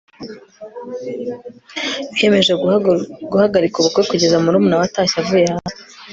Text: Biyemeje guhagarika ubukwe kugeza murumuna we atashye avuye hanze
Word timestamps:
Biyemeje 2.13 2.53
guhagarika 3.31 3.75
ubukwe 3.77 4.01
kugeza 4.09 4.37
murumuna 4.43 4.79
we 4.79 4.83
atashye 4.89 5.15
avuye 5.21 5.45
hanze 5.53 5.73